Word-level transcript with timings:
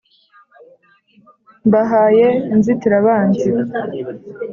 mbahaye 1.67 2.27
inzitirabanzi 2.53 3.47